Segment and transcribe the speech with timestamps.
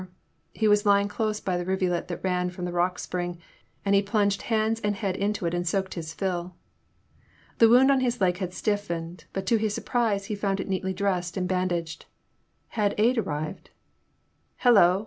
[0.51, 3.39] He was lying close by the rivulet that ran from the rock spring,
[3.85, 6.55] and he plunged hands and head into it and soaked his fill.
[7.59, 10.93] The wound on his leg had stiffened, but to his surprise he found it neatly
[10.95, 12.07] dressed and bandaged.
[12.69, 13.69] Had aid arrived?
[14.17, 14.99] *' Hello!